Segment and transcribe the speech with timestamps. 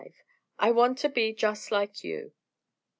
[0.57, 2.33] "I WANT TO BE JUST LIKE YOU."